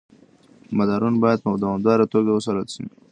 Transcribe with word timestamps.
مدارونه 0.77 1.17
باید 1.23 1.39
په 1.43 1.49
دوامداره 1.63 2.05
توګه 2.13 2.29
وڅارل 2.33 2.67
شي. 2.75 2.83